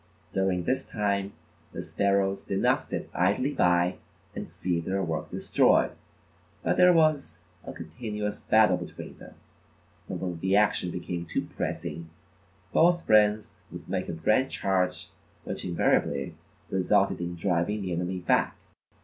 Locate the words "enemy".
17.93-18.17